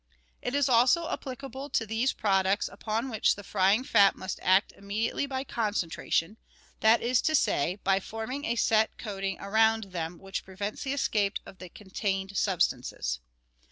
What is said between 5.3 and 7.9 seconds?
concentration— that is to say,